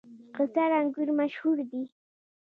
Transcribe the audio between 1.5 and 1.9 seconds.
دي؟